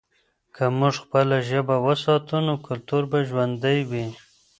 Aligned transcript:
که 0.55 0.63
موږ 0.77 0.93
خپله 1.03 1.37
ژبه 1.49 1.75
وساتو، 1.85 2.37
نو 2.45 2.53
کلتور 2.67 3.03
به 3.11 3.17
ژوندی 3.29 3.79
وي. 3.89 4.07